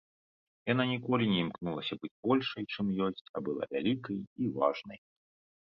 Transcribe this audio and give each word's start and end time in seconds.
Яна 0.71 0.83
ніколі 0.91 1.27
не 1.33 1.35
імкнулася 1.43 1.93
быць 2.05 2.11
большай, 2.29 2.63
чым 2.73 2.85
ёсць, 3.09 3.23
а 3.35 3.45
была 3.49 3.63
вялікай 3.75 4.17
і 4.47 4.51
важнай. 4.57 4.99